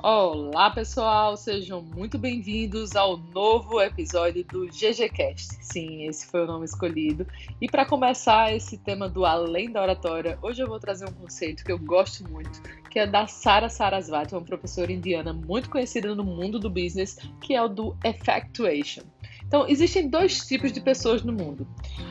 [0.00, 5.56] Olá, pessoal, sejam muito bem-vindos ao novo episódio do GGCast.
[5.60, 7.26] Sim, esse foi o nome escolhido.
[7.60, 11.64] E para começar esse tema do além da oratória, hoje eu vou trazer um conceito
[11.64, 16.22] que eu gosto muito, que é da Sara Sarasvati, uma professora indiana muito conhecida no
[16.22, 19.02] mundo do business, que é o do effectuation.
[19.48, 21.66] Então, existem dois tipos de pessoas no mundo.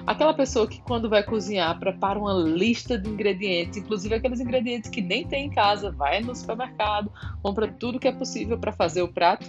[0.07, 5.01] Aquela pessoa que, quando vai cozinhar, prepara uma lista de ingredientes, inclusive aqueles ingredientes que
[5.01, 7.11] nem tem em casa, vai no supermercado,
[7.43, 9.47] compra tudo que é possível para fazer o prato.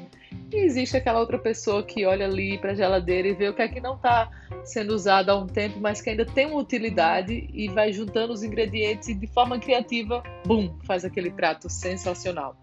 [0.52, 3.62] E existe aquela outra pessoa que olha ali para a geladeira e vê o que
[3.62, 4.30] é que não está
[4.64, 8.42] sendo usado há um tempo, mas que ainda tem uma utilidade e vai juntando os
[8.42, 12.54] ingredientes e de forma criativa, bum, faz aquele prato sensacional.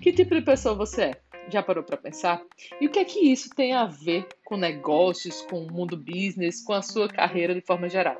[0.00, 1.20] Que tipo de pessoa você é?
[1.50, 2.42] Já parou para pensar?
[2.80, 6.62] E o que é que isso tem a ver com negócios, com o mundo business,
[6.62, 8.16] com a sua carreira de forma geral?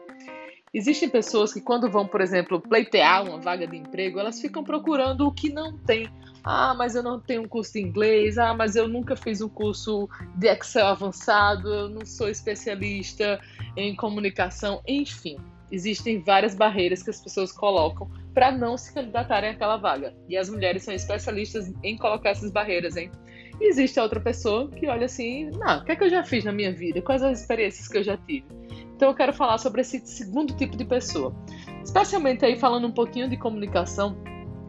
[0.72, 5.26] Existem pessoas que, quando vão, por exemplo, pleitear uma vaga de emprego, elas ficam procurando
[5.26, 6.08] o que não tem.
[6.44, 8.36] Ah, mas eu não tenho um curso de inglês.
[8.38, 11.72] Ah, mas eu nunca fiz um curso de Excel avançado.
[11.72, 13.40] Eu não sou especialista
[13.76, 14.82] em comunicação.
[14.86, 15.38] Enfim,
[15.72, 20.14] existem várias barreiras que as pessoas colocam para não se candidatarem àquela vaga.
[20.28, 23.10] E as mulheres são especialistas em colocar essas barreiras, hein?
[23.60, 26.22] E existe a outra pessoa que olha assim, não, o que é que eu já
[26.22, 27.02] fiz na minha vida?
[27.02, 28.46] Quais as experiências que eu já tive?
[28.94, 31.34] Então eu quero falar sobre esse segundo tipo de pessoa.
[31.82, 34.16] Especialmente aí falando um pouquinho de comunicação,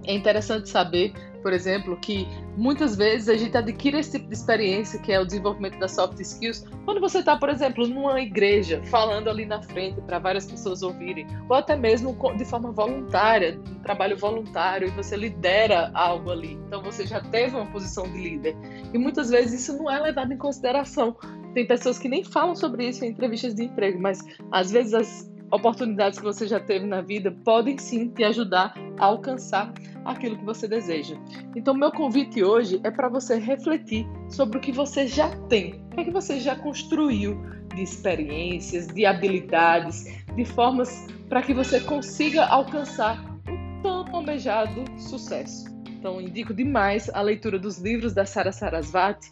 [0.03, 4.99] é interessante saber por exemplo, que muitas vezes a gente adquire esse tipo de experiência,
[4.99, 9.29] que é o desenvolvimento das soft skills, quando você está, por exemplo, numa igreja, falando
[9.29, 14.17] ali na frente para várias pessoas ouvirem, ou até mesmo de forma voluntária, um trabalho
[14.17, 16.59] voluntário, e você lidera algo ali.
[16.67, 18.55] Então você já teve uma posição de líder.
[18.93, 21.15] E muitas vezes isso não é levado em consideração.
[21.53, 24.19] Tem pessoas que nem falam sobre isso em entrevistas de emprego, mas
[24.51, 29.05] às vezes as oportunidades que você já teve na vida podem sim te ajudar a
[29.05, 29.73] alcançar
[30.05, 31.15] aquilo que você deseja.
[31.55, 36.03] Então, meu convite hoje é para você refletir sobre o que você já tem, o
[36.03, 37.39] que, é você já construiu
[37.75, 45.65] de experiências, de habilidades, de formas para que você consiga alcançar o tão almejado sucesso.
[45.87, 49.31] Então, indico demais a leitura dos livros da Sara Sarasvati,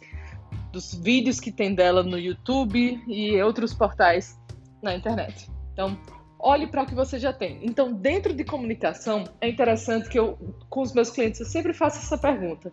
[0.70, 4.38] dos vídeos que tem dela no YouTube e outros portais
[4.82, 5.50] na internet.
[5.72, 5.98] Então,
[6.38, 7.58] olhe para o que você já tem.
[7.62, 10.38] Então, dentro de comunicação, é interessante que eu,
[10.70, 12.72] com os meus clientes, eu sempre faço essa pergunta: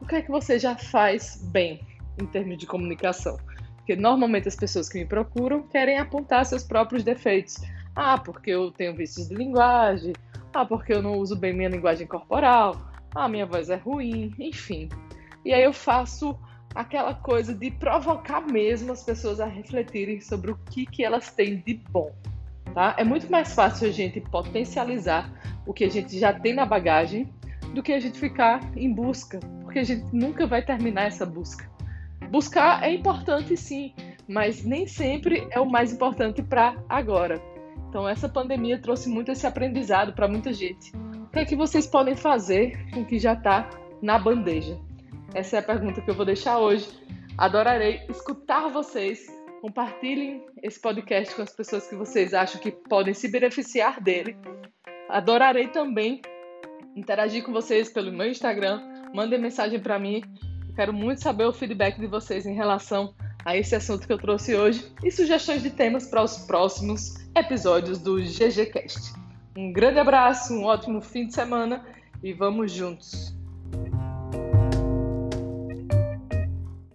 [0.00, 1.80] o que é que você já faz bem
[2.20, 3.36] em termos de comunicação?
[3.76, 7.56] Porque normalmente as pessoas que me procuram querem apontar seus próprios defeitos.
[7.94, 10.12] Ah, porque eu tenho vícios de linguagem.
[10.52, 12.76] Ah, porque eu não uso bem minha linguagem corporal.
[13.14, 14.34] Ah, minha voz é ruim.
[14.38, 14.88] Enfim.
[15.44, 16.36] E aí eu faço
[16.74, 21.62] aquela coisa de provocar mesmo as pessoas a refletirem sobre o que, que elas têm
[21.64, 22.12] de bom
[22.76, 22.94] tá?
[22.98, 25.32] É muito mais fácil a gente potencializar
[25.66, 27.26] o que a gente já tem na bagagem
[27.72, 31.66] do que a gente ficar em busca, porque a gente nunca vai terminar essa busca.
[32.30, 33.94] Buscar é importante sim,
[34.28, 37.40] mas nem sempre é o mais importante para agora.
[37.88, 40.94] Então essa pandemia trouxe muito esse aprendizado para muita gente.
[40.94, 43.70] O que é que vocês podem fazer com o que já está
[44.02, 44.78] na bandeja?
[45.32, 46.90] Essa é a pergunta que eu vou deixar hoje.
[47.38, 53.28] Adorarei escutar vocês Compartilhem esse podcast com as pessoas que vocês acham que podem se
[53.28, 54.36] beneficiar dele.
[55.08, 56.20] Adorarei também
[56.94, 58.80] interagir com vocês pelo meu Instagram.
[59.14, 60.22] Mandem mensagem para mim.
[60.74, 64.54] Quero muito saber o feedback de vocês em relação a esse assunto que eu trouxe
[64.54, 69.14] hoje e sugestões de temas para os próximos episódios do GGCast.
[69.56, 71.86] Um grande abraço, um ótimo fim de semana
[72.22, 73.34] e vamos juntos!